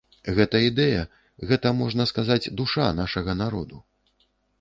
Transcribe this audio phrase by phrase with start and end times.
[0.37, 1.01] Гэта ідэя,
[1.51, 3.77] гэта, можна сказаць, душа нашага народу.